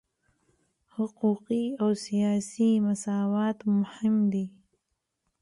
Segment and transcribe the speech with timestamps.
[0.95, 4.45] حقوقي او سیاسي مساوات مهم دي.